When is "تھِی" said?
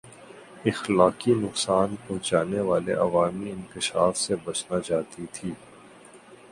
5.33-5.51